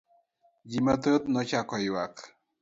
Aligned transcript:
Ji 0.69 0.79
mathoth 0.85 1.25
nochako 1.31 1.75
ywak…. 1.87 2.15